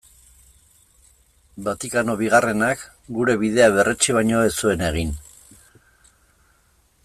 Vatikano 1.67 2.15
Bigarrenak 2.21 2.87
gure 3.19 3.37
bidea 3.43 3.69
berretsi 3.77 4.19
baino 4.19 4.43
ez 4.47 4.51
zuen 4.63 4.85
egin. 4.91 5.15